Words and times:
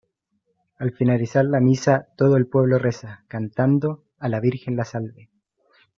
Al 0.79 0.93
finalizar 0.93 1.45
la 1.45 1.59
misa, 1.59 2.07
todo 2.17 2.35
el 2.35 2.47
pueblo 2.47 2.79
reza, 2.79 3.23
cantando, 3.27 4.03
a 4.17 4.29
la 4.29 4.39
virgen 4.39 4.75
La 4.75 4.83
Salve. 4.83 5.29